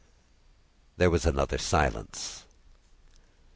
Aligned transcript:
There 0.97 1.11
was 1.11 1.27
another 1.27 1.59
silence. 1.59 2.45